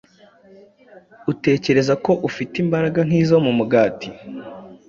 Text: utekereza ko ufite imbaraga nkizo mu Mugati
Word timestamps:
utekereza 1.31 1.93
ko 2.05 2.11
ufite 2.27 2.55
imbaraga 2.63 2.99
nkizo 3.07 3.35
mu 3.45 3.51
Mugati 3.59 4.07